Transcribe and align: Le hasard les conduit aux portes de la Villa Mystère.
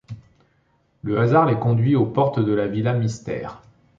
Le 1.03 1.19
hasard 1.19 1.45
les 1.45 1.59
conduit 1.59 1.95
aux 1.95 2.07
portes 2.07 2.39
de 2.39 2.51
la 2.53 2.65
Villa 2.65 2.93
Mystère. 2.95 3.61